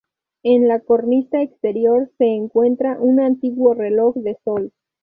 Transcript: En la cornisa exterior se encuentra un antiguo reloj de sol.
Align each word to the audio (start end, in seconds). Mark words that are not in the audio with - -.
En 0.41 0.67
la 0.67 0.79
cornisa 0.79 1.43
exterior 1.43 2.09
se 2.17 2.25
encuentra 2.25 2.97
un 2.99 3.19
antiguo 3.19 3.75
reloj 3.75 4.15
de 4.15 4.35
sol. 4.43 4.71